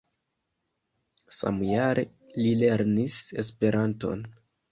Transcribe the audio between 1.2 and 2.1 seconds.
Samjare